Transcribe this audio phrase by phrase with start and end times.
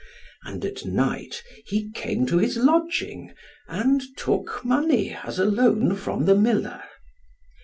[0.45, 3.35] And at night he came to his lodging,
[3.67, 6.81] and took money as a loan from the miller.